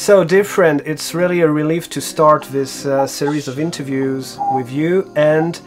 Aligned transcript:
So, 0.00 0.24
dear 0.24 0.44
friend, 0.44 0.80
it's 0.86 1.12
really 1.12 1.42
a 1.42 1.50
relief 1.50 1.90
to 1.90 2.00
start 2.00 2.44
this 2.44 2.86
uh, 2.86 3.06
series 3.06 3.48
of 3.48 3.58
interviews 3.58 4.38
with 4.54 4.72
you. 4.72 5.12
And 5.14 5.60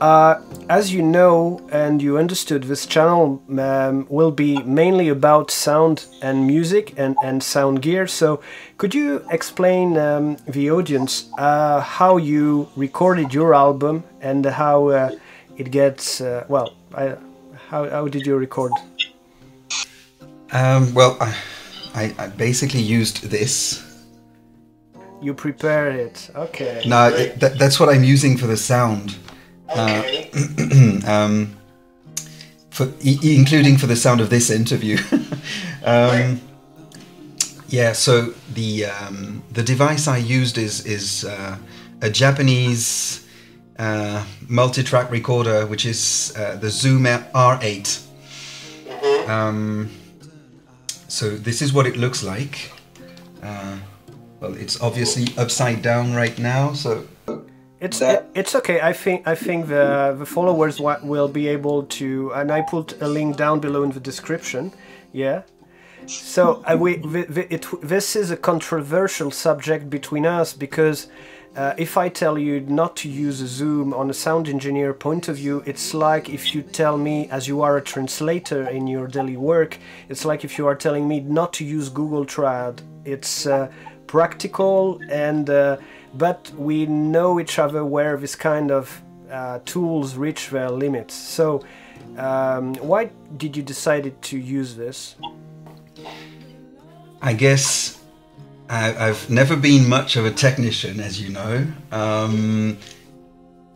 uh, 0.00 0.40
as 0.68 0.92
you 0.92 1.00
know 1.00 1.60
and 1.70 2.02
you 2.02 2.18
understood, 2.18 2.64
this 2.64 2.86
channel 2.86 3.40
um, 3.56 4.04
will 4.10 4.32
be 4.32 4.60
mainly 4.64 5.10
about 5.10 5.52
sound 5.52 6.06
and 6.22 6.44
music 6.44 6.94
and, 6.96 7.16
and 7.22 7.40
sound 7.40 7.80
gear. 7.80 8.08
So, 8.08 8.40
could 8.78 8.96
you 8.96 9.24
explain 9.30 9.96
um, 9.96 10.38
the 10.48 10.72
audience 10.72 11.30
uh, 11.38 11.80
how 11.80 12.16
you 12.16 12.68
recorded 12.74 13.32
your 13.32 13.54
album 13.54 14.02
and 14.20 14.44
how 14.44 14.88
uh, 14.88 15.10
it 15.56 15.70
gets? 15.70 16.20
Uh, 16.20 16.44
well, 16.48 16.74
I, 16.96 17.14
how, 17.68 17.88
how 17.88 18.08
did 18.08 18.26
you 18.26 18.36
record? 18.38 18.72
Um, 20.50 20.92
well, 20.94 21.16
I, 21.20 21.32
I, 21.94 22.14
I, 22.18 22.26
basically 22.28 22.80
used 22.80 23.24
this. 23.24 23.84
You 25.20 25.34
prepared 25.34 25.96
it, 25.96 26.30
okay. 26.34 26.82
No, 26.86 27.08
it, 27.08 27.40
that, 27.40 27.58
that's 27.58 27.80
what 27.80 27.88
I'm 27.88 28.04
using 28.04 28.36
for 28.36 28.46
the 28.46 28.56
sound. 28.56 29.16
Okay. 29.70 30.30
Uh, 30.32 31.06
um, 31.10 31.56
for, 32.70 32.92
e- 33.02 33.36
including 33.36 33.76
for 33.76 33.86
the 33.86 33.96
sound 33.96 34.20
of 34.20 34.30
this 34.30 34.50
interview. 34.50 34.98
um, 35.84 36.40
yeah, 37.68 37.92
so 37.92 38.34
the 38.54 38.86
um, 38.86 39.42
the 39.52 39.62
device 39.62 40.08
I 40.08 40.18
used 40.18 40.56
is 40.56 40.86
is 40.86 41.24
uh, 41.24 41.58
a 42.00 42.08
Japanese 42.08 43.26
uh, 43.78 44.24
multi-track 44.48 45.10
recorder, 45.10 45.66
which 45.66 45.84
is 45.84 46.32
uh, 46.36 46.56
the 46.56 46.70
Zoom 46.70 47.04
R8. 47.04 48.06
Mm-hmm. 48.88 49.30
Um, 49.30 49.90
so 51.08 51.30
this 51.30 51.62
is 51.62 51.72
what 51.72 51.86
it 51.86 51.96
looks 51.96 52.22
like. 52.22 52.70
Uh, 53.42 53.78
well, 54.40 54.54
it's 54.54 54.80
obviously 54.80 55.26
upside 55.36 55.82
down 55.82 56.14
right 56.14 56.38
now, 56.38 56.72
so 56.72 57.06
it's 57.80 58.00
it, 58.00 58.24
it's 58.34 58.54
okay. 58.54 58.80
I 58.80 58.92
think 58.92 59.26
I 59.26 59.34
think 59.34 59.68
the 59.68 60.14
the 60.18 60.26
followers 60.26 60.80
will 60.80 61.28
be 61.28 61.48
able 61.48 61.84
to, 61.84 62.32
and 62.34 62.52
I 62.52 62.60
put 62.62 63.00
a 63.00 63.08
link 63.08 63.36
down 63.36 63.60
below 63.60 63.82
in 63.82 63.90
the 63.90 64.00
description. 64.00 64.72
Yeah. 65.12 65.42
So 66.06 66.62
uh, 66.64 66.76
we 66.76 66.96
it, 67.50 67.66
this 67.82 68.16
is 68.16 68.30
a 68.30 68.36
controversial 68.36 69.30
subject 69.30 69.90
between 69.90 70.24
us 70.26 70.52
because 70.52 71.08
uh, 71.56 71.74
if 71.76 71.96
I 71.96 72.08
tell 72.08 72.38
you 72.38 72.60
not 72.60 72.96
to 72.96 73.08
use 73.08 73.36
Zoom 73.36 73.92
on 73.92 74.10
a 74.10 74.14
sound 74.14 74.48
engineer 74.48 74.94
point 74.94 75.28
of 75.28 75.36
view, 75.36 75.62
it's 75.66 75.94
like 75.94 76.28
if 76.28 76.54
you 76.54 76.62
tell 76.62 76.96
me, 76.96 77.28
as 77.30 77.48
you 77.48 77.62
are 77.62 77.76
a 77.76 77.82
translator 77.82 78.68
in 78.68 78.86
your 78.86 79.06
daily 79.06 79.36
work, 79.36 79.78
it's 80.08 80.24
like 80.24 80.44
if 80.44 80.58
you 80.58 80.66
are 80.66 80.74
telling 80.74 81.08
me 81.08 81.20
not 81.20 81.52
to 81.54 81.64
use 81.64 81.88
Google 81.88 82.24
Trad. 82.24 82.80
It's 83.04 83.46
uh, 83.46 83.70
practical 84.06 85.00
and 85.10 85.48
uh, 85.50 85.78
but 86.14 86.50
we 86.56 86.86
know 86.86 87.40
each 87.40 87.58
other 87.58 87.84
where 87.84 88.16
this 88.16 88.34
kind 88.34 88.70
of 88.70 89.02
uh, 89.30 89.58
tools 89.64 90.16
reach 90.16 90.50
their 90.50 90.70
limits. 90.70 91.14
So, 91.14 91.62
um, 92.16 92.74
why 92.76 93.10
did 93.36 93.56
you 93.56 93.62
decide 93.62 94.20
to 94.22 94.38
use 94.38 94.74
this? 94.74 95.16
I 97.20 97.32
guess 97.32 97.97
I, 98.68 98.90
have 98.90 99.30
never 99.30 99.56
been 99.56 99.88
much 99.88 100.16
of 100.16 100.26
a 100.26 100.30
technician, 100.30 101.00
as 101.00 101.20
you 101.20 101.30
know. 101.30 101.66
Um, 101.90 102.78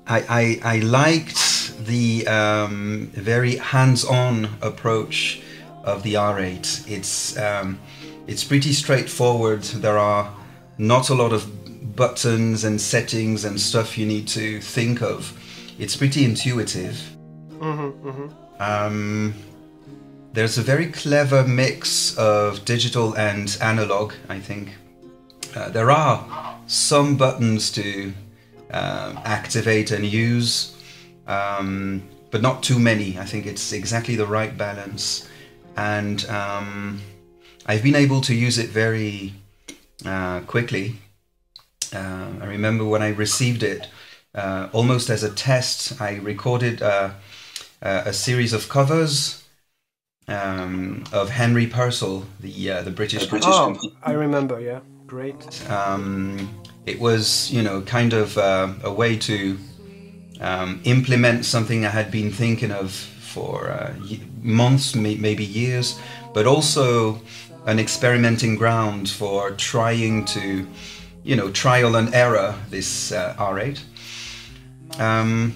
I, 0.06 0.60
I, 0.64 0.76
I, 0.76 0.78
liked 0.80 1.86
the 1.86 2.26
um, 2.26 3.10
very 3.14 3.56
hands-on 3.56 4.50
approach 4.60 5.40
of 5.84 6.02
the 6.02 6.14
R8. 6.14 6.90
It's 6.90 7.38
um, 7.38 7.80
it's 8.26 8.44
pretty 8.44 8.72
straightforward. 8.72 9.62
There 9.62 9.98
are 9.98 10.32
not 10.78 11.08
a 11.08 11.14
lot 11.14 11.32
of 11.32 11.96
buttons 11.96 12.64
and 12.64 12.80
settings 12.80 13.44
and 13.44 13.60
stuff 13.60 13.96
you 13.96 14.06
need 14.06 14.28
to 14.28 14.60
think 14.60 15.02
of. 15.02 15.38
It's 15.78 15.96
pretty 15.96 16.24
intuitive. 16.24 17.00
Mm-hmm, 17.58 18.08
mm-hmm. 18.08 18.62
Um, 18.62 19.34
there's 20.32 20.58
a 20.58 20.62
very 20.62 20.86
clever 20.86 21.44
mix 21.44 22.16
of 22.16 22.64
digital 22.64 23.14
and 23.16 23.56
analog, 23.60 24.12
I 24.28 24.38
think. 24.38 24.70
Uh, 25.54 25.68
there 25.68 25.90
are 25.90 26.58
some 26.66 27.16
buttons 27.16 27.70
to 27.72 28.12
uh, 28.70 29.14
activate 29.24 29.90
and 29.90 30.04
use, 30.04 30.76
um, 31.26 32.02
but 32.30 32.40
not 32.40 32.62
too 32.62 32.78
many. 32.78 33.18
I 33.18 33.24
think 33.24 33.46
it's 33.46 33.72
exactly 33.72 34.16
the 34.16 34.26
right 34.26 34.56
balance. 34.56 35.28
And 35.76 36.24
um, 36.26 37.00
I've 37.66 37.82
been 37.82 37.96
able 37.96 38.20
to 38.22 38.34
use 38.34 38.58
it 38.58 38.70
very 38.70 39.34
uh, 40.04 40.40
quickly. 40.40 40.96
Uh, 41.94 42.30
I 42.40 42.46
remember 42.46 42.84
when 42.84 43.02
I 43.02 43.08
received 43.08 43.62
it, 43.62 43.88
uh, 44.34 44.68
almost 44.72 45.10
as 45.10 45.22
a 45.22 45.30
test, 45.30 46.00
I 46.00 46.16
recorded 46.16 46.80
uh, 46.80 47.10
uh, 47.82 48.02
a 48.06 48.12
series 48.12 48.54
of 48.54 48.68
covers 48.68 49.44
um, 50.28 51.04
of 51.12 51.30
Henry 51.30 51.66
Purcell, 51.66 52.26
the 52.40 52.70
uh, 52.70 52.82
the 52.82 52.90
British 52.90 53.26
British. 53.26 53.48
Oh, 53.50 53.78
I 54.02 54.12
remember. 54.12 54.60
Yeah, 54.60 54.80
great. 55.12 55.70
Um, 55.70 56.48
it 56.86 56.98
was, 56.98 57.50
you 57.50 57.60
know, 57.60 57.82
kind 57.82 58.14
of 58.14 58.38
a 58.38 58.90
way 58.90 59.18
to 59.18 59.58
um, 60.40 60.80
implement 60.84 61.44
something 61.44 61.84
I 61.84 61.90
had 61.90 62.10
been 62.10 62.32
thinking 62.32 62.72
of 62.72 62.92
for 62.92 63.94
months, 64.40 64.94
maybe 64.94 65.44
years, 65.44 66.00
but 66.32 66.46
also 66.46 67.20
an 67.66 67.78
experimenting 67.78 68.56
ground 68.56 69.10
for 69.10 69.50
trying 69.50 70.24
to, 70.36 70.66
you 71.24 71.36
know, 71.36 71.50
trial 71.50 71.94
and 71.96 72.14
error 72.14 72.54
this 72.70 73.12
uh, 73.12 73.36
R8. 73.38 73.80
Um, 74.98 75.52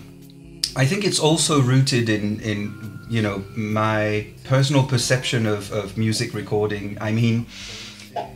I 0.76 0.84
think 0.84 1.06
it's 1.06 1.18
also 1.18 1.62
rooted 1.62 2.10
in, 2.10 2.40
in 2.40 3.00
you 3.08 3.22
know, 3.22 3.42
my 3.56 4.26
personal 4.44 4.82
perception 4.82 5.46
of, 5.46 5.72
of 5.72 5.96
music 5.96 6.34
recording. 6.34 6.98
I 7.00 7.10
mean, 7.10 7.46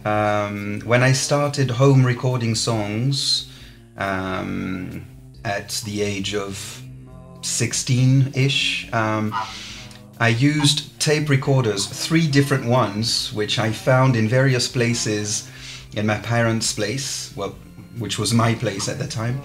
um, 0.05 0.81
when 0.85 1.03
I 1.03 1.13
started 1.13 1.71
home 1.71 2.05
recording 2.05 2.55
songs 2.55 3.51
um, 3.97 5.05
at 5.45 5.71
the 5.85 6.03
age 6.03 6.35
of 6.35 6.83
16 7.43 8.33
ish, 8.35 8.93
um, 8.93 9.35
I 10.19 10.29
used 10.29 11.01
tape 11.01 11.31
recorders, 11.31 11.87
three 11.87 12.27
different 12.27 12.67
ones, 12.67 13.33
which 13.33 13.59
I 13.59 13.73
found 13.73 14.17
in 14.17 14.29
various 14.29 14.69
places 14.69 15.51
in 15.97 16.07
my 16.07 16.19
parents' 16.19 16.73
place, 16.73 17.35
well, 17.37 17.57
which 17.99 18.19
was 18.19 18.35
my 18.35 18.55
place 18.55 18.89
at 18.89 18.99
the 18.99 19.07
time. 19.07 19.41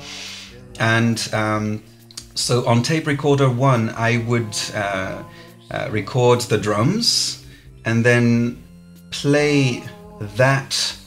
And 0.79 1.29
um, 1.34 1.84
so 2.34 2.67
on 2.67 2.84
tape 2.84 3.07
recorder 3.07 3.50
one, 3.50 3.90
I 3.91 4.17
would 4.17 4.55
uh, 4.73 5.23
uh, 5.72 5.88
record 5.91 6.41
the 6.41 6.58
drums 6.58 7.46
and 7.85 8.03
then 8.03 8.61
play 9.11 9.81
that 10.20 10.97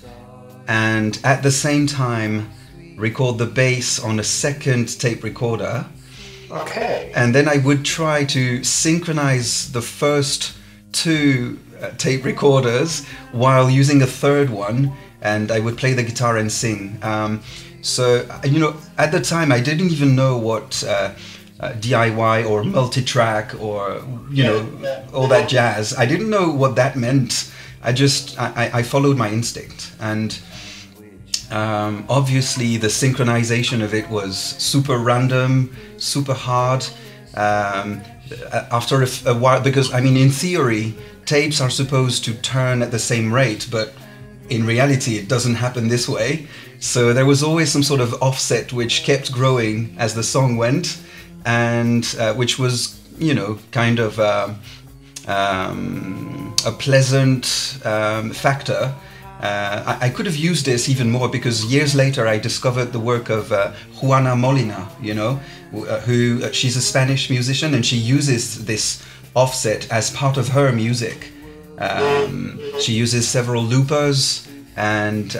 and 0.66 1.18
at 1.24 1.42
the 1.42 1.50
same 1.50 1.86
time 1.86 2.50
record 2.96 3.38
the 3.38 3.46
bass 3.46 3.98
on 3.98 4.18
a 4.18 4.24
second 4.24 4.98
tape 5.00 5.22
recorder 5.22 5.86
Okay. 6.50 7.12
And 7.14 7.34
then 7.34 7.48
I 7.48 7.58
would 7.58 7.84
try 7.84 8.24
to 8.24 8.64
synchronize 8.64 9.70
the 9.72 9.82
first 9.82 10.54
two 10.92 11.58
uh, 11.80 11.90
tape 11.98 12.24
recorders 12.24 13.04
while 13.32 13.68
using 13.68 14.00
a 14.02 14.06
third 14.06 14.50
one, 14.50 14.92
and 15.20 15.50
I 15.50 15.58
would 15.60 15.76
play 15.76 15.92
the 15.92 16.02
guitar 16.02 16.38
and 16.38 16.50
sing. 16.50 16.98
Um, 17.02 17.42
so, 17.82 18.26
you 18.44 18.58
know, 18.58 18.76
at 18.96 19.12
the 19.12 19.20
time 19.20 19.52
I 19.52 19.60
didn't 19.60 19.90
even 19.90 20.16
know 20.16 20.38
what 20.38 20.82
uh, 20.86 21.12
uh, 21.60 21.72
DIY 21.72 22.48
or 22.48 22.64
multi 22.64 23.02
track 23.02 23.54
or, 23.60 24.02
you 24.30 24.44
know, 24.44 25.04
all 25.12 25.26
that 25.28 25.48
jazz. 25.48 25.94
I 25.96 26.06
didn't 26.06 26.30
know 26.30 26.50
what 26.50 26.76
that 26.76 26.96
meant. 26.96 27.52
I 27.82 27.92
just, 27.92 28.38
I, 28.38 28.70
I 28.74 28.82
followed 28.82 29.16
my 29.16 29.30
instinct. 29.30 29.92
And 30.00 30.38
um, 31.50 32.04
obviously, 32.08 32.76
the 32.76 32.88
synchronization 32.88 33.82
of 33.82 33.94
it 33.94 34.08
was 34.08 34.36
super 34.38 34.98
random, 34.98 35.74
super 35.96 36.34
hard. 36.34 36.86
Um, 37.34 38.02
after 38.70 39.02
a, 39.02 39.08
a, 39.26 39.34
while, 39.34 39.60
because 39.60 39.92
I 39.92 40.00
mean, 40.00 40.16
in 40.16 40.30
theory, 40.30 40.94
tapes 41.24 41.60
are 41.60 41.70
supposed 41.70 42.24
to 42.24 42.34
turn 42.34 42.82
at 42.82 42.90
the 42.90 42.98
same 42.98 43.32
rate, 43.32 43.68
but 43.70 43.92
in 44.48 44.66
reality, 44.66 45.16
it 45.16 45.28
doesn't 45.28 45.56
happen 45.56 45.88
this 45.88 46.08
way. 46.08 46.46
So 46.80 47.12
there 47.12 47.26
was 47.26 47.42
always 47.42 47.70
some 47.72 47.82
sort 47.82 48.00
of 48.00 48.14
offset 48.22 48.72
which 48.72 49.02
kept 49.02 49.32
growing 49.32 49.94
as 49.98 50.14
the 50.14 50.22
song 50.22 50.56
went, 50.56 51.00
and 51.48 52.14
uh, 52.18 52.34
which 52.34 52.58
was, 52.58 53.00
you 53.18 53.34
know, 53.34 53.58
kind 53.70 53.98
of 53.98 54.20
uh, 54.20 54.48
um, 55.26 56.54
a 56.66 56.72
pleasant 56.72 57.78
um, 57.84 58.30
factor 58.32 58.94
uh, 59.40 59.96
I, 60.00 60.06
I, 60.06 60.08
could 60.10 60.26
have 60.26 60.34
used 60.34 60.66
this 60.66 60.88
even 60.88 61.12
more 61.12 61.28
because 61.28 61.64
years 61.64 61.94
later 61.94 62.26
I 62.26 62.38
discovered 62.38 62.86
the 62.86 62.98
work 62.98 63.30
of 63.30 63.52
uh, 63.52 63.72
Juana 64.00 64.34
Molina, 64.34 64.88
you 65.00 65.14
know, 65.14 65.38
uh, 65.72 66.00
who 66.00 66.42
uh, 66.42 66.50
she's 66.50 66.76
a 66.76 66.82
Spanish 66.82 67.30
musician 67.30 67.72
and 67.72 67.86
she 67.86 67.96
uses 67.96 68.64
this 68.64 69.00
offset 69.36 69.88
as 69.92 70.10
part 70.10 70.38
of 70.38 70.48
her 70.48 70.72
music. 70.72 71.30
Um, 71.78 72.58
she 72.80 72.94
uses 72.94 73.28
several 73.28 73.62
loopers 73.62 74.48
and 74.76 75.36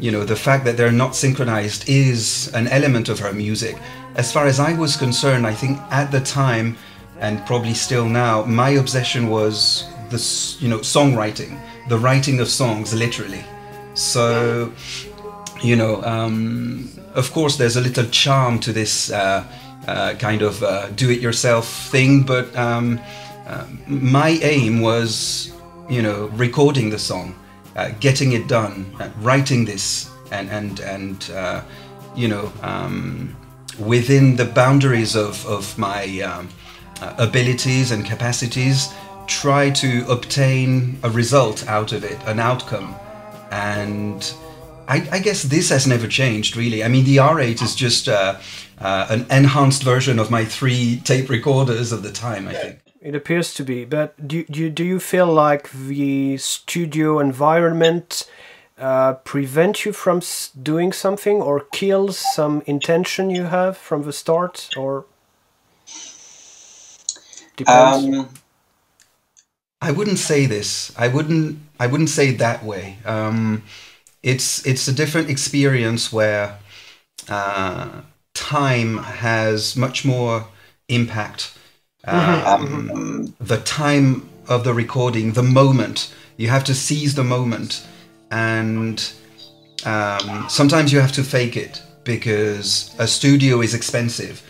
you 0.00 0.10
know 0.12 0.24
the 0.24 0.36
fact 0.36 0.64
that 0.64 0.76
they're 0.76 0.92
not 0.92 1.14
synchronized 1.14 1.88
is 1.88 2.52
an 2.54 2.66
element 2.66 3.08
of 3.08 3.20
her 3.20 3.32
music. 3.32 3.76
As 4.18 4.32
far 4.32 4.46
as 4.46 4.58
I 4.58 4.72
was 4.72 4.96
concerned, 4.96 5.46
I 5.46 5.54
think 5.54 5.78
at 5.92 6.10
the 6.10 6.18
time, 6.20 6.76
and 7.20 7.38
probably 7.46 7.72
still 7.72 8.04
now, 8.04 8.44
my 8.44 8.70
obsession 8.70 9.28
was 9.28 9.84
the 10.10 10.18
you 10.58 10.68
know 10.68 10.78
songwriting, 10.78 11.56
the 11.88 11.96
writing 11.96 12.40
of 12.40 12.48
songs, 12.48 12.92
literally. 12.92 13.44
So, 13.94 14.72
you 15.62 15.76
know, 15.76 16.02
um, 16.02 16.90
of 17.14 17.32
course, 17.32 17.56
there's 17.58 17.76
a 17.76 17.80
little 17.80 18.06
charm 18.06 18.58
to 18.60 18.72
this 18.72 19.12
uh, 19.12 19.44
uh, 19.86 20.14
kind 20.14 20.42
of 20.42 20.64
uh, 20.64 20.88
do-it-yourself 20.96 21.68
thing, 21.92 22.24
but 22.24 22.54
um, 22.56 23.00
uh, 23.46 23.66
my 23.86 24.30
aim 24.42 24.80
was, 24.80 25.52
you 25.88 26.02
know, 26.02 26.26
recording 26.34 26.90
the 26.90 26.98
song, 26.98 27.36
uh, 27.76 27.90
getting 28.00 28.32
it 28.32 28.48
done, 28.48 28.92
uh, 28.98 29.10
writing 29.20 29.64
this, 29.64 30.10
and 30.32 30.50
and 30.50 30.80
and 30.80 31.30
you 32.16 32.26
know, 32.26 32.52
um, 32.62 33.36
within 33.78 34.36
the 34.36 34.44
boundaries 34.44 35.14
of 35.14 35.44
of 35.46 35.76
my 35.78 36.20
um, 36.20 36.48
abilities 37.18 37.90
and 37.90 38.04
capacities, 38.04 38.92
try 39.26 39.70
to 39.70 40.04
obtain 40.08 40.98
a 41.02 41.10
result 41.10 41.66
out 41.68 41.92
of 41.92 42.04
it, 42.04 42.18
an 42.26 42.40
outcome, 42.40 42.94
and. 43.50 44.32
I, 44.90 45.06
I, 45.12 45.18
guess 45.18 45.42
this 45.42 45.68
has 45.68 45.86
never 45.86 46.08
changed, 46.08 46.56
really. 46.56 46.82
I 46.82 46.88
mean, 46.88 47.04
the 47.04 47.18
R8 47.18 47.60
is 47.60 47.74
just 47.74 48.08
uh, 48.08 48.38
uh, 48.78 49.06
an 49.10 49.26
enhanced 49.30 49.82
version 49.82 50.18
of 50.18 50.30
my 50.30 50.46
three 50.46 51.02
tape 51.04 51.28
recorders 51.28 51.92
of 51.92 52.02
the 52.02 52.10
time, 52.10 52.48
I 52.48 52.54
think. 52.54 52.80
It 53.00 53.14
appears 53.14 53.54
to 53.54 53.64
be, 53.64 53.84
but 53.84 54.26
do, 54.26 54.44
do, 54.44 54.68
do 54.70 54.84
you 54.84 54.98
feel 54.98 55.26
like 55.26 55.70
the 55.70 56.36
studio 56.36 57.20
environment 57.20 58.27
uh, 58.78 59.14
prevent 59.14 59.84
you 59.84 59.92
from 59.92 60.20
doing 60.62 60.92
something 60.92 61.42
or 61.42 61.60
kills 61.72 62.18
some 62.18 62.62
intention 62.66 63.30
you 63.30 63.44
have 63.44 63.76
from 63.76 64.02
the 64.02 64.12
start, 64.12 64.68
or 64.76 65.04
depends? 67.56 68.04
Um, 68.04 68.28
I 69.80 69.92
wouldn't 69.92 70.18
say 70.18 70.46
this. 70.46 70.92
I 70.98 71.08
wouldn't. 71.08 71.58
I 71.78 71.86
wouldn't 71.86 72.10
say 72.10 72.30
it 72.30 72.38
that 72.38 72.64
way. 72.64 72.98
Um, 73.04 73.62
it's 74.22 74.66
it's 74.66 74.88
a 74.88 74.92
different 74.92 75.30
experience 75.30 76.12
where 76.12 76.58
uh, 77.28 78.02
time 78.34 78.98
has 78.98 79.76
much 79.76 80.04
more 80.04 80.46
impact. 80.88 81.56
Mm-hmm. 82.06 82.90
Um, 82.90 83.34
the 83.40 83.58
time 83.58 84.28
of 84.48 84.64
the 84.64 84.72
recording, 84.72 85.32
the 85.32 85.42
moment 85.42 86.12
you 86.36 86.48
have 86.48 86.64
to 86.64 86.74
seize 86.74 87.14
the 87.14 87.24
moment, 87.24 87.86
and 88.30 89.12
um, 89.84 90.46
sometimes 90.48 90.92
you 90.92 91.00
have 91.00 91.12
to 91.12 91.22
fake 91.22 91.56
it 91.56 91.82
because 92.04 92.94
a 92.98 93.06
studio 93.06 93.60
is 93.60 93.74
expensive, 93.74 94.42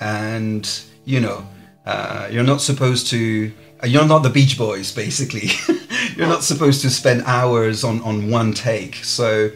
and 0.00 0.82
you 1.04 1.20
know 1.20 1.46
uh, 1.86 2.28
you're 2.30 2.44
not 2.44 2.60
supposed 2.60 3.06
to. 3.08 3.52
You're 3.84 4.06
not 4.06 4.22
the 4.22 4.30
Beach 4.30 4.56
Boys, 4.56 4.90
basically. 4.92 5.50
you're 6.16 6.26
not 6.26 6.42
supposed 6.42 6.80
to 6.80 6.90
spend 6.90 7.22
hours 7.26 7.84
on, 7.84 8.00
on 8.02 8.30
one 8.30 8.54
take. 8.54 8.96
So, 8.96 9.50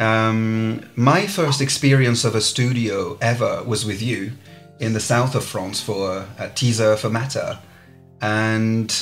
um, 0.00 0.84
my 0.96 1.26
first 1.26 1.60
experience 1.60 2.24
of 2.24 2.34
a 2.34 2.40
studio 2.40 3.16
ever 3.20 3.62
was 3.64 3.86
with 3.86 4.02
you 4.02 4.32
in 4.80 4.92
the 4.92 5.00
south 5.00 5.34
of 5.34 5.44
France 5.44 5.80
for 5.80 6.26
a 6.38 6.50
teaser 6.50 6.96
for 6.96 7.08
Matter. 7.08 7.58
And 8.20 8.92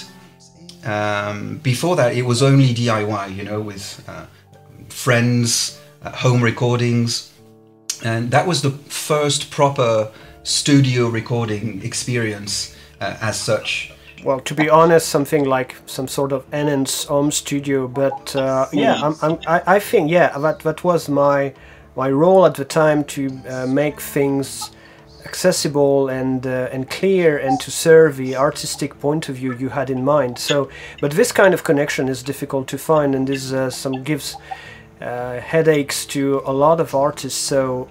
um, 0.85 1.59
before 1.59 1.97
that, 1.97 2.15
it 2.15 2.23
was 2.23 2.43
only 2.43 2.75
DIY, 2.75 3.37
you 3.37 3.45
know, 3.45 3.61
with 3.61 4.03
uh, 4.09 4.27
friends, 4.89 5.81
uh, 6.03 6.11
home 6.11 6.43
recordings. 6.43 7.33
And 8.05 8.31
that 8.31 8.47
was 8.47 8.63
the 8.63 8.71
first 8.71 9.51
proper 9.51 10.11
studio 10.45 11.09
recording 11.09 11.83
experience 11.83 12.77
uh, 13.01 13.17
as 13.21 13.39
such 13.39 13.93
well, 14.25 14.41
to 14.41 14.55
be 14.55 14.69
honest, 14.69 15.09
something 15.09 15.45
like 15.45 15.77
some 15.87 16.09
sort 16.09 16.33
of 16.33 16.45
enhanced 16.53 17.09
home 17.09 17.31
studio. 17.31 17.89
But 17.89 18.35
uh, 18.35 18.67
yeah, 18.73 19.01
I'm, 19.03 19.15
I'm, 19.23 19.39
I, 19.47 19.63
I 19.77 19.79
think 19.79 20.11
yeah, 20.11 20.37
that 20.39 20.61
that 20.61 20.85
was 20.85 21.09
my 21.09 21.55
my 21.97 22.11
role 22.11 22.47
at 22.47 22.55
the 22.55 22.65
time 22.65 23.05
to 23.05 23.41
uh, 23.49 23.67
make 23.67 24.01
things 24.01 24.71
accessible 25.29 26.09
and 26.09 26.47
uh, 26.47 26.75
and 26.75 26.89
clear 26.89 27.39
and 27.39 27.61
to 27.61 27.71
serve 27.71 28.17
the 28.17 28.37
artistic 28.37 28.99
point 29.01 29.29
of 29.29 29.37
view 29.37 29.53
you 29.55 29.69
had 29.69 29.91
in 29.91 30.05
mind. 30.05 30.39
So, 30.39 30.69
but 31.01 31.13
this 31.13 31.33
kind 31.33 31.55
of 31.55 31.63
connection 31.63 32.09
is 32.09 32.23
difficult 32.23 32.67
to 32.69 32.79
find, 32.79 33.15
and 33.15 33.27
this 33.27 33.53
uh, 33.53 33.71
some 33.71 34.03
gives 34.03 34.37
uh, 35.01 35.41
headaches 35.41 36.07
to 36.07 36.43
a 36.45 36.53
lot 36.53 36.81
of 36.81 36.95
artists. 36.95 37.39
So, 37.39 37.89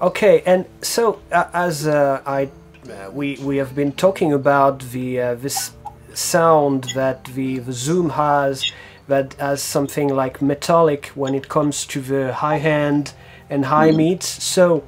okay, 0.00 0.42
and 0.46 0.64
so 0.80 1.20
uh, 1.32 1.44
as 1.52 1.86
I 1.86 2.50
uh, 2.90 3.10
we 3.12 3.36
we 3.42 3.58
have 3.58 3.74
been 3.74 3.92
talking 3.92 4.32
about 4.32 4.80
the 4.92 5.20
uh, 5.20 5.34
this 5.34 5.72
sound 6.14 6.84
that 6.94 7.24
the, 7.24 7.58
the 7.58 7.72
Zoom 7.72 8.10
has 8.10 8.72
that 9.06 9.34
has 9.34 9.62
something 9.62 10.08
like 10.08 10.40
metallic 10.40 11.06
when 11.14 11.34
it 11.34 11.48
comes 11.48 11.84
to 11.86 12.00
the 12.00 12.32
high 12.32 12.58
hand 12.58 13.12
and 13.48 13.64
high 13.66 13.90
mm. 13.90 14.22
So, 14.22 14.82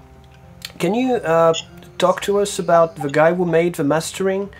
can 0.79 0.95
you 0.95 1.15
uh, 1.17 1.53
talk 2.03 2.21
to 2.21 2.41
us 2.41 2.59
about 2.59 2.97
the 2.97 3.09
guy 3.09 3.31
who 3.35 3.45
made 3.45 3.73
the 3.77 3.85
mastering? 3.85 4.51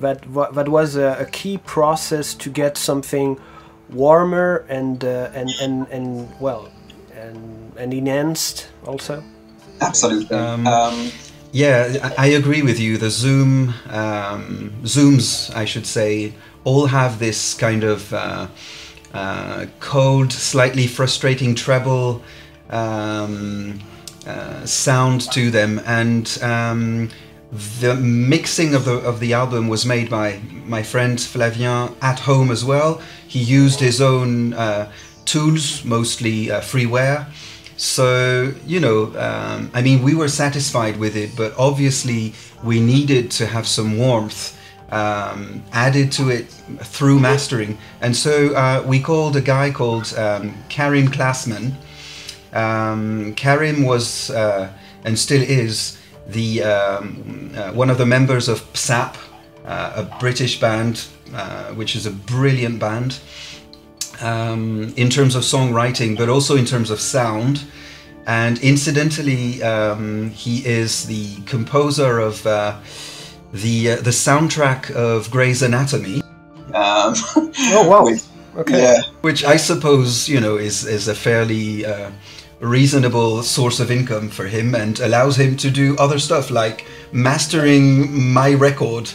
That 0.00 0.20
that 0.54 0.68
was 0.68 0.96
a, 0.96 1.08
a 1.20 1.26
key 1.38 1.58
process 1.58 2.34
to 2.34 2.50
get 2.50 2.76
something 2.78 3.38
warmer 3.90 4.66
and 4.68 5.04
uh, 5.04 5.38
and 5.38 5.48
and 5.62 5.86
and 5.96 6.08
well 6.40 6.68
and 7.22 7.72
and 7.76 7.92
enhanced 7.92 8.68
also. 8.86 9.22
Absolutely. 9.80 10.36
Um, 10.36 10.66
um, 10.66 11.10
yeah, 11.52 12.12
I 12.18 12.26
agree 12.40 12.62
with 12.62 12.78
you. 12.78 12.98
The 12.98 13.10
Zoom, 13.10 13.74
um, 13.88 14.72
Zooms, 14.82 15.54
I 15.62 15.64
should 15.64 15.86
say, 15.86 16.32
all 16.64 16.86
have 16.86 17.18
this 17.18 17.54
kind 17.54 17.84
of 17.84 18.12
uh, 18.12 18.46
uh, 19.14 19.66
cold, 19.80 20.32
slightly 20.32 20.86
frustrating 20.86 21.54
treble 21.54 22.22
um, 22.70 23.80
uh, 24.28 24.66
sound 24.66 25.32
to 25.32 25.50
them, 25.50 25.80
and 25.86 26.38
um, 26.42 27.10
the 27.80 27.94
mixing 27.96 28.74
of 28.74 28.84
the 28.84 28.96
of 28.98 29.18
the 29.20 29.32
album 29.32 29.68
was 29.68 29.84
made 29.84 30.08
by 30.10 30.40
my 30.66 30.82
friend 30.82 31.18
Flavien 31.18 31.94
at 32.00 32.20
home 32.20 32.50
as 32.50 32.64
well. 32.64 33.00
He 33.26 33.40
used 33.40 33.80
his 33.80 34.00
own 34.00 34.54
uh, 34.54 34.92
tools, 35.24 35.84
mostly 35.84 36.50
uh, 36.50 36.60
freeware 36.60 37.26
so, 37.78 38.52
you 38.66 38.80
know, 38.80 39.16
um, 39.16 39.70
I 39.72 39.82
mean, 39.82 40.02
we 40.02 40.16
were 40.16 40.28
satisfied 40.28 40.96
with 40.96 41.14
it, 41.14 41.36
but 41.36 41.54
obviously 41.56 42.34
we 42.64 42.80
needed 42.80 43.30
to 43.38 43.46
have 43.46 43.68
some 43.68 43.96
warmth 43.96 44.58
um, 44.90 45.62
added 45.72 46.10
to 46.12 46.28
it 46.28 46.48
through 46.82 47.20
mastering. 47.20 47.78
And 48.00 48.16
so 48.16 48.52
uh, 48.56 48.82
we 48.84 48.98
called 48.98 49.36
a 49.36 49.40
guy 49.40 49.70
called 49.70 50.12
um, 50.18 50.54
Carim 50.68 51.06
Clasmann. 51.06 51.74
Um, 52.52 53.34
Carim 53.34 53.84
was 53.84 54.30
uh, 54.30 54.72
and 55.04 55.18
still 55.18 55.42
is 55.42 55.98
the 56.26 56.62
um, 56.62 57.52
uh, 57.56 57.72
one 57.72 57.90
of 57.90 57.98
the 57.98 58.06
members 58.06 58.48
of 58.48 58.60
Psapp, 58.72 59.16
uh, 59.64 59.92
a 59.96 60.18
British 60.18 60.60
band, 60.60 61.06
uh, 61.34 61.72
which 61.74 61.96
is 61.96 62.06
a 62.06 62.10
brilliant 62.10 62.78
band 62.78 63.18
um, 64.20 64.92
in 64.96 65.08
terms 65.08 65.34
of 65.34 65.42
songwriting, 65.42 66.16
but 66.16 66.28
also 66.28 66.56
in 66.56 66.64
terms 66.64 66.90
of 66.90 67.00
sound. 67.00 67.64
And 68.26 68.58
incidentally, 68.62 69.62
um, 69.62 70.30
he 70.30 70.64
is 70.66 71.06
the 71.06 71.36
composer 71.46 72.18
of 72.18 72.46
uh, 72.46 72.78
the 73.52 73.92
uh, 73.92 73.96
the 73.96 74.10
soundtrack 74.10 74.90
of 74.90 75.30
Grey's 75.30 75.62
Anatomy. 75.62 76.20
Um, 76.74 77.14
oh 77.16 77.88
wow! 77.88 78.04
Which, 78.04 78.20
okay. 78.56 78.82
Yeah. 78.82 79.02
Which 79.22 79.44
I 79.44 79.56
suppose 79.56 80.28
you 80.28 80.40
know 80.40 80.56
is 80.56 80.84
is 80.84 81.08
a 81.08 81.14
fairly 81.14 81.86
uh, 81.86 82.10
reasonable 82.60 83.42
source 83.42 83.80
of 83.80 83.90
income 83.90 84.28
for 84.28 84.46
him 84.46 84.74
and 84.74 84.98
allows 85.00 85.38
him 85.38 85.56
to 85.56 85.70
do 85.70 85.96
other 85.96 86.18
stuff 86.18 86.50
like 86.50 86.86
mastering 87.12 88.32
my 88.32 88.52
record 88.52 89.10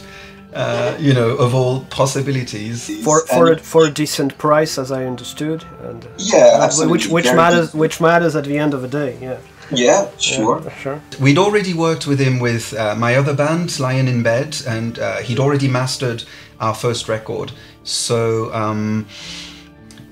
uh, 0.53 0.95
you 0.99 1.13
know, 1.13 1.29
of 1.29 1.55
all 1.55 1.81
possibilities 1.85 3.03
for 3.03 3.25
for 3.25 3.53
a, 3.53 3.57
for 3.57 3.85
a 3.85 3.89
decent 3.89 4.37
price, 4.37 4.77
as 4.77 4.91
I 4.91 5.05
understood, 5.05 5.65
and 5.81 6.05
uh, 6.05 6.09
yeah, 6.17 6.59
absolutely. 6.61 6.91
which 6.91 7.07
which 7.07 7.25
matters 7.25 7.73
which 7.73 7.99
matters 7.99 8.35
at 8.35 8.43
the 8.43 8.57
end 8.57 8.73
of 8.73 8.81
the 8.81 8.87
day, 8.87 9.17
yeah. 9.19 9.37
Yeah, 9.71 10.09
sure. 10.19 10.61
Yeah, 10.63 10.75
sure. 10.75 11.01
We'd 11.19 11.37
already 11.39 11.73
worked 11.73 12.05
with 12.05 12.19
him 12.19 12.39
with 12.39 12.73
uh, 12.73 12.95
my 12.95 13.15
other 13.15 13.33
band, 13.33 13.79
Lion 13.79 14.07
in 14.07 14.21
Bed, 14.21 14.61
and 14.67 14.99
uh, 14.99 15.17
he'd 15.17 15.39
already 15.39 15.67
mastered 15.67 16.23
our 16.59 16.75
first 16.75 17.09
record. 17.09 17.51
So 17.83 18.53
um, 18.53 19.07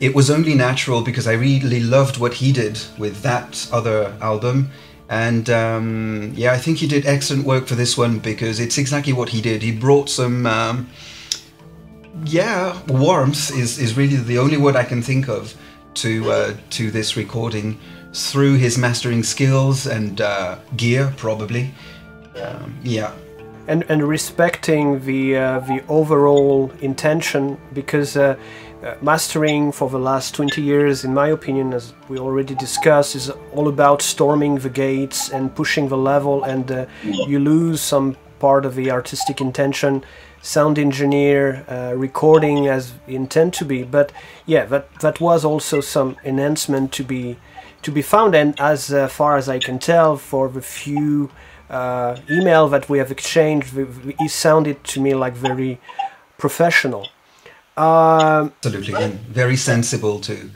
it 0.01 0.15
was 0.15 0.31
only 0.31 0.55
natural 0.55 1.03
because 1.03 1.27
I 1.27 1.33
really 1.33 1.79
loved 1.79 2.17
what 2.17 2.33
he 2.33 2.51
did 2.51 2.79
with 2.97 3.21
that 3.21 3.69
other 3.71 4.17
album. 4.19 4.71
And 5.09 5.47
um, 5.49 6.33
yeah, 6.35 6.53
I 6.53 6.57
think 6.57 6.79
he 6.79 6.87
did 6.87 7.05
excellent 7.05 7.45
work 7.45 7.67
for 7.67 7.75
this 7.75 7.95
one 7.97 8.17
because 8.17 8.59
it's 8.59 8.79
exactly 8.79 9.13
what 9.13 9.29
he 9.29 9.41
did. 9.41 9.61
He 9.61 9.71
brought 9.71 10.09
some, 10.09 10.47
um, 10.47 10.89
yeah, 12.25 12.81
warmth 12.87 13.51
is, 13.51 13.77
is 13.77 13.95
really 13.95 14.15
the 14.15 14.39
only 14.39 14.57
word 14.57 14.75
I 14.75 14.85
can 14.85 15.03
think 15.03 15.29
of 15.29 15.53
to 15.93 16.31
uh, 16.31 16.53
to 16.71 16.89
this 16.89 17.15
recording 17.15 17.77
through 18.13 18.55
his 18.55 18.77
mastering 18.77 19.21
skills 19.23 19.85
and 19.85 20.19
uh, 20.19 20.57
gear, 20.77 21.13
probably. 21.15 21.71
Um, 22.41 22.75
yeah. 22.83 23.11
And, 23.67 23.85
and 23.89 24.03
respecting 24.03 25.05
the 25.05 25.37
uh, 25.37 25.59
the 25.59 25.83
overall 25.87 26.71
intention 26.81 27.57
because 27.73 28.17
uh, 28.17 28.35
uh, 28.83 28.95
mastering 29.01 29.71
for 29.71 29.89
the 29.89 29.99
last 29.99 30.33
20 30.33 30.61
years, 30.61 31.05
in 31.05 31.13
my 31.13 31.27
opinion, 31.27 31.73
as 31.73 31.93
we 32.09 32.17
already 32.17 32.55
discussed, 32.55 33.15
is 33.15 33.29
all 33.53 33.67
about 33.67 34.01
storming 34.01 34.55
the 34.55 34.69
gates 34.69 35.29
and 35.29 35.55
pushing 35.55 35.87
the 35.87 35.97
level, 35.97 36.43
and 36.43 36.71
uh, 36.71 36.85
you 37.03 37.37
lose 37.39 37.79
some 37.79 38.17
part 38.39 38.65
of 38.65 38.73
the 38.73 38.89
artistic 38.89 39.39
intention 39.39 40.03
sound 40.41 40.79
engineer, 40.79 41.63
uh, 41.69 41.93
recording 41.95 42.67
as 42.67 42.93
intent 43.07 43.53
to 43.53 43.65
be. 43.65 43.83
But 43.83 44.11
yeah, 44.45 44.65
that 44.65 44.87
that 45.01 45.19
was 45.21 45.45
also 45.45 45.81
some 45.81 46.17
enhancement 46.23 46.91
to 46.93 47.03
be 47.03 47.37
to 47.83 47.91
be 47.91 48.01
found. 48.01 48.35
And 48.35 48.59
as 48.59 48.91
uh, 48.91 49.07
far 49.07 49.37
as 49.37 49.47
I 49.47 49.59
can 49.59 49.79
tell, 49.79 50.17
for 50.17 50.49
the 50.49 50.61
few 50.61 51.29
uh, 51.71 52.17
email 52.29 52.67
that 52.67 52.89
we 52.89 52.97
have 52.97 53.11
exchanged, 53.11 53.75
it 53.77 54.29
sounded 54.29 54.83
to 54.83 54.99
me 54.99 55.15
like 55.15 55.33
very 55.33 55.79
professional. 56.37 57.07
Um, 57.77 58.51
Absolutely, 58.57 58.93
and 59.01 59.13
very 59.21 59.55
sensible 59.55 60.19
too. 60.19 60.51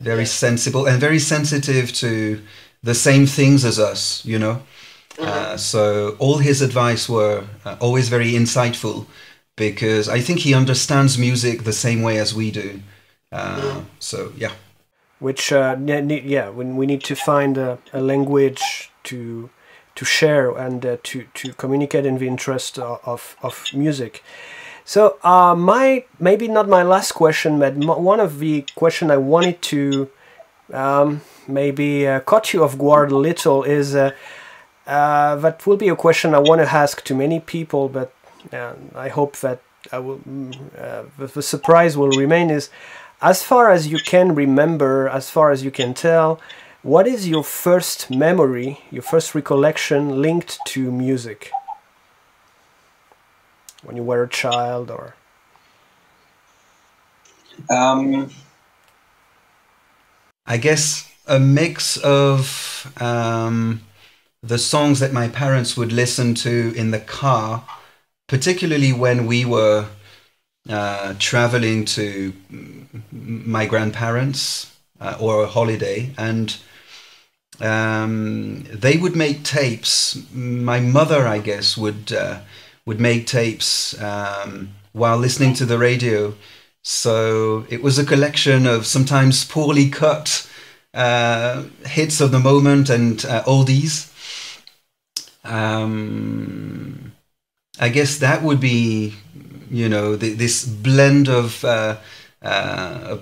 Very 0.00 0.24
sensible 0.24 0.86
and 0.86 0.98
very 1.00 1.18
sensitive 1.18 1.92
to 1.94 2.40
the 2.82 2.94
same 2.94 3.26
things 3.26 3.64
as 3.64 3.78
us, 3.78 4.24
you 4.24 4.38
know. 4.38 4.62
Uh, 5.18 5.24
mm-hmm. 5.24 5.56
so 5.56 6.16
all 6.18 6.38
his 6.38 6.62
advice 6.62 7.08
were 7.08 7.44
uh, 7.64 7.76
always 7.80 8.08
very 8.08 8.32
insightful 8.32 9.06
because 9.56 10.08
I 10.08 10.20
think 10.20 10.38
he 10.38 10.54
understands 10.54 11.18
music 11.18 11.64
the 11.64 11.72
same 11.72 12.00
way 12.02 12.18
as 12.18 12.32
we 12.32 12.50
do. 12.50 12.80
Uh, 13.32 13.82
so 13.98 14.32
yeah. 14.36 14.52
Which 15.18 15.52
uh, 15.52 15.76
yeah, 15.84 16.48
when 16.48 16.76
we 16.76 16.86
need 16.86 17.02
to 17.04 17.16
find 17.16 17.58
a, 17.58 17.78
a 17.92 18.00
language 18.00 18.90
to 19.04 19.50
to 19.94 20.04
share 20.04 20.50
and 20.50 20.84
uh, 20.84 20.96
to 21.02 21.26
to 21.34 21.52
communicate 21.54 22.06
in 22.06 22.18
the 22.18 22.26
interest 22.26 22.78
of 22.78 23.36
of 23.42 23.64
music. 23.72 24.22
So 24.84 25.18
uh, 25.22 25.54
my 25.54 26.04
maybe 26.18 26.48
not 26.48 26.68
my 26.68 26.82
last 26.82 27.12
question, 27.12 27.58
but 27.58 27.74
one 27.76 28.20
of 28.20 28.38
the 28.38 28.64
question 28.74 29.10
I 29.10 29.18
wanted 29.18 29.62
to 29.62 30.10
um, 30.72 31.20
maybe 31.46 32.06
uh, 32.06 32.20
caught 32.20 32.52
you 32.52 32.64
off 32.64 32.78
guard 32.78 33.12
a 33.12 33.16
little 33.16 33.62
is 33.62 33.94
uh, 33.94 34.12
uh 34.86 35.36
that 35.36 35.66
will 35.66 35.76
be 35.76 35.88
a 35.88 35.96
question 35.96 36.34
I 36.34 36.38
want 36.38 36.60
to 36.60 36.68
ask 36.72 37.04
to 37.04 37.14
many 37.14 37.40
people, 37.40 37.88
but 37.88 38.12
I 38.94 39.08
hope 39.08 39.36
that 39.38 39.60
I 39.92 39.98
will, 39.98 40.18
mm, 40.18 40.54
uh, 40.78 41.04
the 41.16 41.42
surprise 41.42 41.96
will 41.96 42.10
remain 42.10 42.50
is 42.50 42.70
as 43.22 43.42
far 43.42 43.70
as 43.70 43.88
you 43.88 43.98
can 43.98 44.34
remember, 44.34 45.08
as 45.08 45.30
far 45.30 45.50
as 45.50 45.62
you 45.64 45.70
can 45.70 45.94
tell, 45.94 46.40
what 46.82 47.06
is 47.06 47.28
your 47.28 47.44
first 47.44 48.10
memory, 48.10 48.80
your 48.90 49.02
first 49.02 49.34
recollection 49.34 50.22
linked 50.22 50.58
to 50.66 50.90
music? 50.90 51.50
When 53.82 53.96
you 53.96 54.02
were 54.02 54.22
a 54.22 54.28
child 54.28 54.90
or? 54.90 55.14
Um, 57.68 58.30
I 60.46 60.56
guess 60.56 61.10
a 61.26 61.38
mix 61.38 61.96
of 61.98 62.92
um, 63.00 63.82
the 64.42 64.58
songs 64.58 65.00
that 65.00 65.12
my 65.12 65.28
parents 65.28 65.76
would 65.76 65.92
listen 65.92 66.34
to 66.36 66.72
in 66.76 66.90
the 66.90 67.00
car 67.00 67.64
particularly 68.30 68.92
when 68.92 69.26
we 69.26 69.44
were 69.44 69.88
uh, 70.68 71.14
traveling 71.18 71.84
to 71.84 72.32
my 73.10 73.66
grandparents 73.66 74.72
uh, 75.00 75.16
or 75.18 75.42
a 75.42 75.48
holiday, 75.48 76.14
and 76.16 76.56
um, 77.60 78.64
they 78.72 78.96
would 78.96 79.16
make 79.16 79.42
tapes. 79.44 80.20
My 80.32 80.80
mother, 80.80 81.26
I 81.26 81.38
guess, 81.38 81.76
would 81.76 82.12
uh, 82.12 82.40
would 82.86 83.00
make 83.00 83.26
tapes 83.26 84.00
um, 84.00 84.70
while 84.92 85.18
listening 85.18 85.54
to 85.54 85.66
the 85.66 85.78
radio. 85.78 86.34
So 86.82 87.66
it 87.68 87.82
was 87.82 87.98
a 87.98 88.06
collection 88.06 88.66
of 88.66 88.86
sometimes 88.86 89.44
poorly 89.44 89.90
cut 89.90 90.48
uh, 90.94 91.64
hits 91.86 92.20
of 92.20 92.32
the 92.32 92.40
moment 92.40 92.88
and 92.90 93.24
uh, 93.24 93.42
oldies. 93.44 94.08
Um, 95.44 97.12
I 97.78 97.88
guess 97.88 98.18
that 98.18 98.42
would 98.42 98.60
be, 98.60 99.14
you 99.70 99.88
know, 99.88 100.16
the, 100.16 100.32
this 100.32 100.64
blend 100.64 101.28
of 101.28 101.64
uh, 101.64 101.98
uh, 102.42 103.18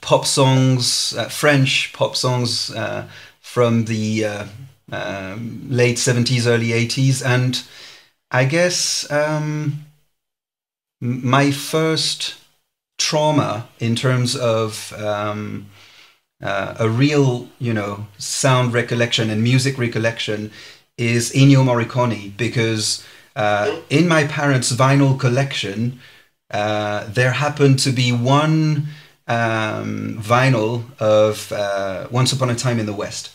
pop 0.00 0.26
songs, 0.26 1.14
uh, 1.16 1.28
French 1.28 1.92
pop 1.92 2.16
songs 2.16 2.70
uh, 2.70 3.08
from 3.40 3.84
the 3.84 4.24
uh, 4.24 4.46
um, 4.92 5.66
late 5.68 5.96
70s, 5.96 6.46
early 6.46 6.68
80s. 6.68 7.24
And 7.24 7.62
I 8.30 8.44
guess 8.44 9.10
um, 9.10 9.84
my 11.00 11.50
first 11.50 12.34
trauma 12.98 13.68
in 13.78 13.94
terms 13.94 14.36
of 14.36 14.92
um, 14.94 15.66
uh, 16.42 16.74
a 16.78 16.88
real, 16.88 17.48
you 17.58 17.72
know, 17.72 18.06
sound 18.18 18.72
recollection 18.72 19.30
and 19.30 19.42
music 19.42 19.78
recollection 19.78 20.50
is 20.96 21.32
Ennio 21.32 21.64
Morricone 21.64 22.36
because 22.36 23.04
uh, 23.36 23.80
in 23.88 24.08
my 24.08 24.26
parents' 24.26 24.72
vinyl 24.72 25.18
collection, 25.18 26.00
uh, 26.50 27.06
there 27.08 27.32
happened 27.32 27.78
to 27.80 27.92
be 27.92 28.10
one 28.10 28.88
um, 29.28 30.18
vinyl 30.20 30.84
of 30.98 31.52
uh, 31.52 32.08
Once 32.10 32.32
Upon 32.32 32.50
a 32.50 32.54
Time 32.54 32.80
in 32.80 32.86
the 32.86 32.92
West. 32.92 33.30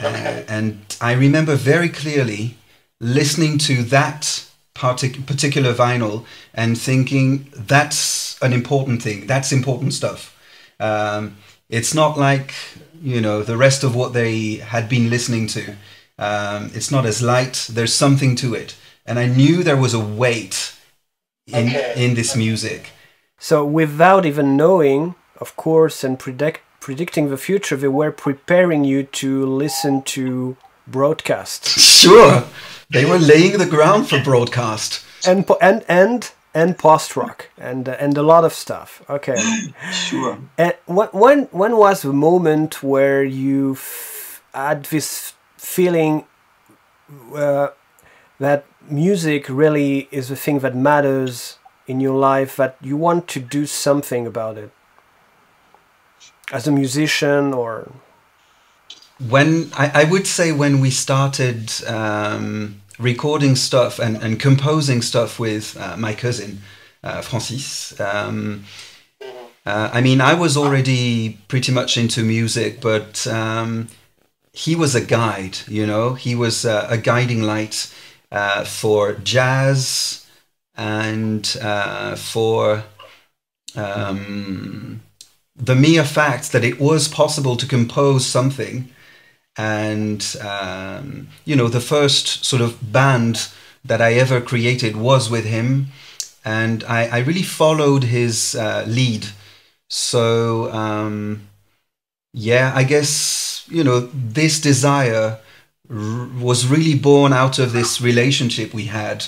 Uh, 0.00 0.42
and 0.48 0.96
I 1.00 1.12
remember 1.12 1.54
very 1.54 1.88
clearly 1.88 2.56
listening 3.00 3.58
to 3.58 3.82
that 3.84 4.44
partic- 4.74 5.26
particular 5.26 5.72
vinyl 5.72 6.24
and 6.52 6.76
thinking 6.76 7.48
that's 7.54 8.40
an 8.42 8.52
important 8.52 9.02
thing, 9.02 9.26
that's 9.26 9.52
important 9.52 9.92
stuff. 9.92 10.36
Um, 10.80 11.36
it's 11.68 11.94
not 11.94 12.18
like, 12.18 12.54
you 13.00 13.20
know, 13.20 13.42
the 13.42 13.56
rest 13.56 13.84
of 13.84 13.94
what 13.94 14.12
they 14.12 14.56
had 14.56 14.88
been 14.88 15.10
listening 15.10 15.46
to. 15.48 15.76
Um, 16.18 16.70
it's 16.74 16.90
not 16.90 17.06
as 17.06 17.22
light. 17.22 17.68
There's 17.70 17.94
something 17.94 18.36
to 18.36 18.54
it, 18.54 18.76
and 19.04 19.18
I 19.18 19.26
knew 19.26 19.62
there 19.62 19.76
was 19.76 19.94
a 19.94 20.00
weight 20.00 20.74
in 21.46 21.68
okay. 21.68 21.94
in 21.96 22.14
this 22.14 22.36
music. 22.36 22.90
So 23.44 23.62
without 23.62 24.24
even 24.24 24.56
knowing, 24.56 25.16
of 25.38 25.54
course, 25.54 26.02
and 26.02 26.18
predict 26.18 26.62
predicting 26.80 27.28
the 27.28 27.36
future, 27.36 27.76
they 27.76 27.88
were 27.88 28.10
preparing 28.10 28.84
you 28.84 29.02
to 29.20 29.44
listen 29.44 30.00
to 30.16 30.56
broadcast. 30.86 31.66
Sure, 32.04 32.44
they 32.88 33.04
were 33.04 33.18
laying 33.18 33.58
the 33.58 33.66
ground 33.66 34.08
for 34.08 34.18
broadcast. 34.22 35.04
And 35.26 35.44
and 35.60 35.84
and 35.88 36.32
and 36.54 36.78
post 36.78 37.16
rock 37.16 37.50
and 37.58 37.86
uh, 37.86 37.96
and 38.00 38.16
a 38.16 38.22
lot 38.22 38.44
of 38.44 38.54
stuff. 38.54 39.02
Okay. 39.10 39.36
sure. 39.92 40.38
And 40.56 40.74
when 40.86 41.48
when 41.60 41.76
was 41.76 42.00
the 42.00 42.14
moment 42.14 42.82
where 42.82 43.22
you 43.24 43.76
had 44.54 44.84
this 44.84 45.34
feeling 45.58 46.24
uh, 47.34 47.68
that 48.38 48.64
music 48.88 49.48
really 49.50 50.08
is 50.10 50.28
the 50.28 50.36
thing 50.36 50.60
that 50.60 50.74
matters 50.74 51.58
in 51.86 52.00
your 52.00 52.16
life, 52.16 52.56
that 52.56 52.76
you 52.80 52.96
want 52.96 53.28
to 53.28 53.40
do 53.40 53.66
something 53.66 54.26
about 54.26 54.56
it? 54.58 54.70
As 56.52 56.66
a 56.66 56.72
musician 56.72 57.54
or? 57.54 57.92
When 59.28 59.70
I, 59.76 60.02
I 60.02 60.04
would 60.04 60.26
say 60.26 60.52
when 60.52 60.80
we 60.80 60.90
started 60.90 61.70
um, 61.86 62.82
recording 62.98 63.56
stuff 63.56 63.98
and, 63.98 64.16
and 64.16 64.38
composing 64.40 65.02
stuff 65.02 65.38
with 65.38 65.76
uh, 65.78 65.96
my 65.96 66.14
cousin 66.14 66.60
uh, 67.02 67.20
Francis 67.20 67.98
um, 68.00 68.64
uh, 69.66 69.90
I 69.92 70.00
mean 70.00 70.20
I 70.20 70.34
was 70.34 70.56
already 70.56 71.38
pretty 71.48 71.72
much 71.72 71.96
into 71.96 72.22
music 72.22 72.80
but 72.80 73.26
um, 73.26 73.88
he 74.54 74.76
was 74.76 74.94
a 74.94 75.00
guide, 75.00 75.58
you 75.66 75.84
know, 75.84 76.14
he 76.14 76.36
was 76.36 76.64
uh, 76.64 76.86
a 76.88 76.96
guiding 76.96 77.42
light 77.42 77.92
uh, 78.30 78.64
for 78.64 79.14
jazz 79.14 80.23
and 80.76 81.56
uh, 81.62 82.16
for 82.16 82.84
um, 83.76 85.00
the 85.56 85.74
mere 85.74 86.04
fact 86.04 86.52
that 86.52 86.64
it 86.64 86.80
was 86.80 87.08
possible 87.08 87.56
to 87.56 87.66
compose 87.66 88.26
something. 88.26 88.90
And, 89.56 90.36
um, 90.40 91.28
you 91.44 91.54
know, 91.54 91.68
the 91.68 91.80
first 91.80 92.44
sort 92.44 92.60
of 92.60 92.92
band 92.92 93.48
that 93.84 94.00
I 94.00 94.14
ever 94.14 94.40
created 94.40 94.96
was 94.96 95.30
with 95.30 95.44
him. 95.44 95.88
And 96.44 96.82
I, 96.84 97.06
I 97.06 97.18
really 97.20 97.42
followed 97.42 98.04
his 98.04 98.54
uh, 98.54 98.84
lead. 98.86 99.28
So, 99.88 100.72
um, 100.72 101.48
yeah, 102.32 102.72
I 102.74 102.82
guess, 102.82 103.64
you 103.70 103.84
know, 103.84 104.00
this 104.00 104.60
desire 104.60 105.38
was 105.88 106.66
really 106.66 106.98
born 106.98 107.32
out 107.32 107.58
of 107.58 107.72
this 107.72 108.00
relationship 108.00 108.74
we 108.74 108.86
had 108.86 109.26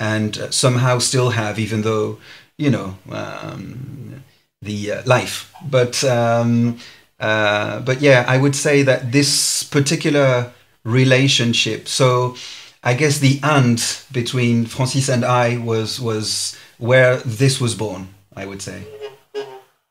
and 0.00 0.48
somehow 0.50 0.98
still 0.98 1.30
have, 1.30 1.60
even 1.60 1.82
though, 1.82 2.18
you 2.56 2.70
know, 2.70 2.96
um, 3.12 4.24
the 4.62 4.92
uh, 4.92 5.02
life. 5.06 5.52
But 5.70 6.02
um, 6.02 6.78
uh, 7.20 7.80
but 7.80 8.00
yeah, 8.00 8.24
I 8.26 8.38
would 8.38 8.56
say 8.56 8.82
that 8.82 9.12
this 9.12 9.62
particular 9.62 10.52
relationship. 10.82 11.86
So 11.86 12.36
I 12.82 12.94
guess 12.94 13.18
the 13.18 13.38
and 13.42 13.78
between 14.10 14.66
Francis 14.66 15.08
and 15.08 15.24
I 15.24 15.58
was 15.58 16.00
was 16.00 16.56
where 16.78 17.18
this 17.18 17.60
was 17.60 17.74
born. 17.74 18.08
I 18.34 18.46
would 18.46 18.62
say. 18.62 18.84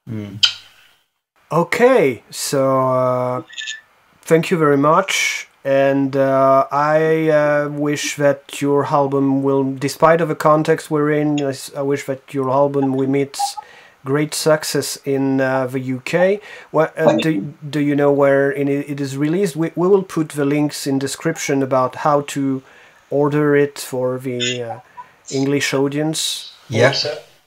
Mm. 0.10 0.44
Okay, 1.52 2.24
so 2.30 2.80
uh, 2.90 3.42
thank 4.22 4.50
you 4.50 4.58
very 4.58 4.78
much, 4.78 5.49
and 5.70 6.16
uh, 6.16 6.66
I 6.72 7.30
uh, 7.30 7.70
wish 7.70 8.16
that 8.16 8.60
your 8.60 8.88
album 8.88 9.44
will, 9.44 9.64
despite 9.64 10.20
of 10.20 10.28
the 10.28 10.36
context 10.36 10.90
we're 10.90 11.12
in, 11.12 11.40
I 11.78 11.84
wish 11.84 12.06
that 12.08 12.34
your 12.34 12.50
album 12.50 12.94
will 12.94 13.08
meet 13.08 13.38
great 14.04 14.34
success 14.34 14.98
in 15.06 15.40
uh, 15.40 15.68
the 15.68 15.82
UK. 15.98 16.42
What, 16.72 16.98
uh, 16.98 17.18
do, 17.18 17.54
do 17.70 17.80
you 17.80 17.96
know 17.96 18.12
where 18.12 18.52
it 18.52 19.00
is 19.00 19.16
released? 19.16 19.56
We, 19.56 19.72
we 19.76 19.88
will 19.88 20.02
put 20.02 20.30
the 20.30 20.46
links 20.46 20.88
in 20.88 20.98
description 20.98 21.62
about 21.62 21.98
how 21.98 22.22
to 22.34 22.64
order 23.12 23.56
it 23.56 23.78
for 23.78 24.18
the 24.18 24.64
uh, 24.64 24.80
English 25.30 25.72
audience. 25.76 26.52
Yeah. 26.68 26.96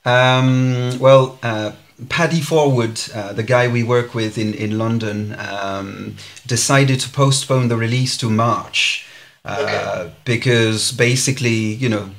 Um, 0.04 0.96
well, 1.00 1.40
uh, 1.42 1.72
Paddy 2.08 2.40
Forward, 2.40 3.00
uh, 3.14 3.32
the 3.32 3.42
guy 3.42 3.68
we 3.68 3.82
work 3.82 4.14
with 4.14 4.38
in, 4.38 4.54
in 4.54 4.78
London, 4.78 5.34
um, 5.38 6.16
decided 6.46 7.00
to 7.00 7.08
postpone 7.08 7.68
the 7.68 7.76
release 7.76 8.16
to 8.18 8.30
March 8.30 9.06
uh, 9.44 10.04
okay. 10.04 10.14
because 10.24 10.92
basically, 10.92 11.74
you 11.74 11.88
know, 11.88 12.10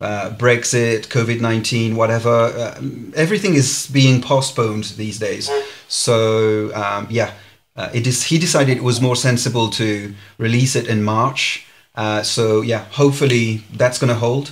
uh, 0.00 0.30
Brexit, 0.36 1.08
COVID 1.08 1.40
19, 1.40 1.96
whatever, 1.96 2.30
uh, 2.30 2.80
everything 3.14 3.54
is 3.54 3.86
being 3.86 4.20
postponed 4.20 4.84
these 4.96 5.18
days. 5.18 5.50
So, 5.88 6.74
um, 6.74 7.06
yeah, 7.10 7.32
uh, 7.76 7.90
it 7.94 8.06
is, 8.06 8.24
he 8.24 8.38
decided 8.38 8.76
it 8.76 8.82
was 8.82 9.00
more 9.00 9.16
sensible 9.16 9.70
to 9.70 10.14
release 10.38 10.76
it 10.76 10.86
in 10.88 11.02
March. 11.02 11.66
Uh, 11.94 12.22
so, 12.22 12.60
yeah, 12.60 12.84
hopefully 12.90 13.62
that's 13.72 13.98
going 13.98 14.08
to 14.08 14.18
hold. 14.18 14.50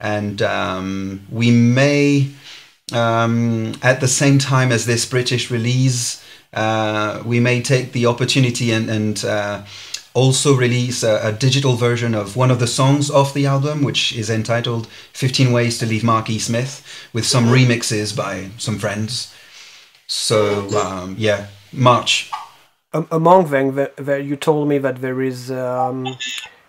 And 0.00 0.42
um, 0.42 1.26
we 1.30 1.50
may 1.50 2.30
um, 2.92 3.74
at 3.82 4.00
the 4.00 4.08
same 4.08 4.38
time 4.38 4.70
as 4.70 4.86
this 4.86 5.06
British 5.06 5.50
release, 5.50 6.24
uh, 6.52 7.22
we 7.24 7.40
may 7.40 7.62
take 7.62 7.92
the 7.92 8.06
opportunity 8.06 8.70
and, 8.70 8.90
and 8.90 9.24
uh, 9.24 9.64
also 10.12 10.54
release 10.54 11.02
a, 11.02 11.20
a, 11.28 11.32
digital 11.32 11.74
version 11.74 12.14
of 12.14 12.36
one 12.36 12.50
of 12.50 12.60
the 12.60 12.66
songs 12.66 13.10
off 13.10 13.34
the 13.34 13.46
album, 13.46 13.82
which 13.82 14.14
is 14.14 14.30
entitled 14.30 14.86
15 15.12 15.52
Ways 15.52 15.78
to 15.78 15.86
Leave 15.86 16.04
Marky 16.04 16.38
Smith, 16.38 16.84
with 17.12 17.26
some 17.26 17.46
remixes 17.46 18.16
by 18.16 18.50
some 18.58 18.78
friends. 18.78 19.34
So, 20.06 20.68
um, 20.78 21.16
yeah, 21.18 21.48
March. 21.72 22.30
Um, 22.92 23.08
among 23.10 23.50
them, 23.50 23.74
the, 23.74 23.90
the, 23.96 24.22
you 24.22 24.36
told 24.36 24.68
me 24.68 24.78
that 24.78 25.00
there 25.00 25.20
is 25.20 25.50
um, 25.50 26.06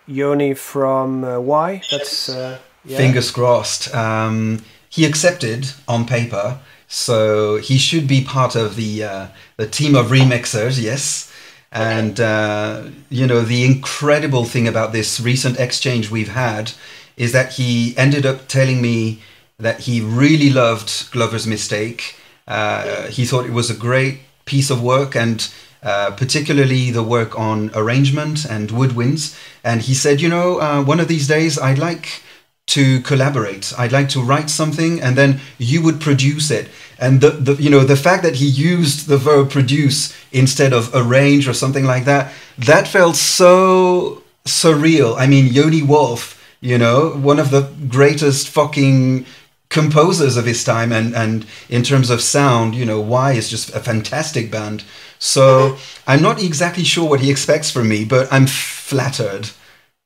Yoni 0.06 0.54
from 0.54 1.22
uh, 1.22 1.38
Y. 1.38 1.82
That's. 1.90 2.28
Uh, 2.28 2.58
yeah. 2.84 2.98
Fingers 2.98 3.30
crossed. 3.30 3.94
Um, 3.94 4.64
he 4.96 5.04
accepted 5.04 5.72
on 5.86 6.06
paper, 6.06 6.58
so 6.88 7.58
he 7.58 7.76
should 7.76 8.08
be 8.08 8.24
part 8.24 8.56
of 8.56 8.76
the 8.76 9.04
uh, 9.04 9.26
the 9.58 9.66
team 9.66 9.94
of 9.94 10.06
remixers. 10.06 10.82
Yes. 10.82 11.30
And 11.70 12.18
uh, 12.18 12.84
you 13.10 13.26
know 13.26 13.42
the 13.42 13.64
incredible 13.64 14.44
thing 14.44 14.66
about 14.66 14.92
this 14.92 15.20
recent 15.20 15.60
exchange 15.60 16.10
we've 16.10 16.34
had 16.46 16.72
is 17.18 17.32
that 17.32 17.52
he 17.54 17.94
ended 17.98 18.24
up 18.24 18.48
telling 18.48 18.80
me 18.80 19.20
that 19.58 19.80
he 19.80 20.00
really 20.00 20.48
loved 20.48 21.10
Glover's 21.10 21.46
Mistake. 21.46 22.16
Uh, 22.48 23.08
he 23.08 23.26
thought 23.26 23.44
it 23.44 23.52
was 23.52 23.70
a 23.70 23.76
great 23.88 24.20
piece 24.46 24.70
of 24.70 24.82
work 24.82 25.14
and 25.14 25.52
uh, 25.82 26.10
particularly 26.12 26.90
the 26.90 27.02
work 27.02 27.38
on 27.38 27.70
arrangement 27.74 28.44
and 28.44 28.70
woodwinds. 28.70 29.36
And 29.62 29.82
he 29.82 29.94
said, 29.94 30.20
you 30.20 30.28
know, 30.28 30.60
uh, 30.60 30.82
one 30.82 31.00
of 31.00 31.08
these 31.08 31.26
days 31.26 31.58
I'd 31.58 31.78
like 31.78 32.22
to 32.66 33.00
collaborate. 33.00 33.72
I'd 33.78 33.92
like 33.92 34.08
to 34.10 34.22
write 34.22 34.50
something 34.50 35.00
and 35.00 35.16
then 35.16 35.40
you 35.58 35.82
would 35.82 36.00
produce 36.00 36.50
it. 36.50 36.68
And 36.98 37.20
the, 37.20 37.30
the 37.30 37.54
you 37.54 37.70
know 37.70 37.84
the 37.84 37.96
fact 37.96 38.22
that 38.22 38.36
he 38.36 38.46
used 38.46 39.06
the 39.06 39.18
verb 39.18 39.50
produce 39.50 40.16
instead 40.32 40.72
of 40.72 40.90
arrange 40.94 41.46
or 41.46 41.54
something 41.54 41.84
like 41.84 42.04
that, 42.06 42.32
that 42.58 42.88
felt 42.88 43.16
so 43.16 44.22
surreal. 44.44 45.16
I 45.16 45.26
mean 45.26 45.52
Yoni 45.52 45.82
Wolf, 45.82 46.42
you 46.60 46.78
know, 46.78 47.10
one 47.10 47.38
of 47.38 47.50
the 47.50 47.70
greatest 47.88 48.48
fucking 48.48 49.26
composers 49.68 50.36
of 50.36 50.46
his 50.46 50.64
time 50.64 50.90
and 50.92 51.14
and 51.14 51.46
in 51.68 51.82
terms 51.82 52.10
of 52.10 52.20
sound, 52.20 52.74
you 52.74 52.84
know, 52.84 53.00
WHY? 53.00 53.32
is 53.32 53.48
just 53.48 53.74
a 53.74 53.80
fantastic 53.80 54.50
band. 54.50 54.82
So 55.18 55.76
I'm 56.06 56.22
not 56.22 56.42
exactly 56.42 56.84
sure 56.84 57.08
what 57.08 57.20
he 57.20 57.30
expects 57.30 57.70
from 57.70 57.88
me, 57.88 58.04
but 58.04 58.32
I'm 58.32 58.46
flattered 58.46 59.50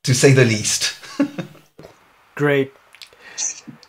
to 0.04 0.14
say 0.14 0.32
the 0.32 0.44
least. 0.44 0.94
Great. 2.40 2.72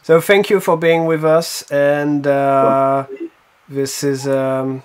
So 0.03 0.19
thank 0.19 0.49
you 0.49 0.59
for 0.59 0.75
being 0.75 1.05
with 1.05 1.23
us, 1.23 1.63
and 1.71 2.27
uh, 2.27 3.05
this 3.69 4.03
is 4.03 4.27
um, 4.27 4.83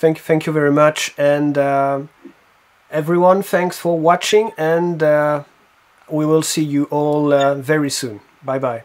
thank 0.00 0.20
thank 0.20 0.46
you 0.46 0.54
very 0.54 0.72
much, 0.72 1.12
and 1.18 1.58
uh, 1.58 2.00
everyone, 2.90 3.42
thanks 3.42 3.76
for 3.78 3.98
watching, 3.98 4.52
and 4.56 5.02
uh, 5.02 5.44
we 6.08 6.24
will 6.24 6.40
see 6.40 6.64
you 6.64 6.84
all 6.84 7.30
uh, 7.34 7.56
very 7.56 7.90
soon. 7.90 8.20
Bye 8.42 8.58
bye. 8.58 8.84